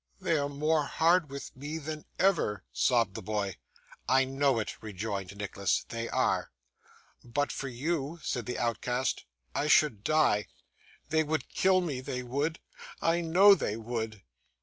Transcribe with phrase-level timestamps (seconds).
[0.19, 3.55] 'They are more hard with me than ever,' sobbed the boy.
[4.09, 5.85] 'I know it,' rejoined Nicholas.
[5.89, 6.49] 'They are.'
[7.23, 10.47] 'But for you,' said the outcast, 'I should die.
[11.09, 12.59] They would kill me; they would;
[12.99, 14.23] I know they would.